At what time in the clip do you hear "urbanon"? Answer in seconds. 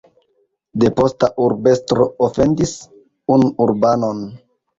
3.69-4.27